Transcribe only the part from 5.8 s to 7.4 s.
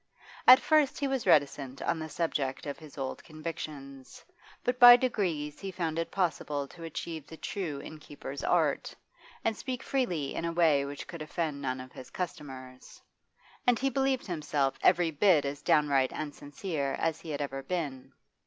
it possible to achieve the